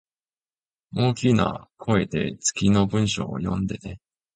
[0.95, 3.99] 大きな声で次の文章を読んでね